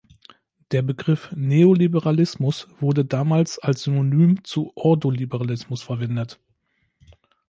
[0.71, 6.39] Der Begriff Neoliberalismus wurde damals als Synonym zu Ordoliberalismus verwendet.